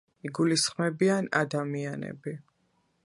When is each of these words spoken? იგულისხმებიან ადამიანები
იგულისხმებიან 0.27 1.29
ადამიანები 1.41 2.37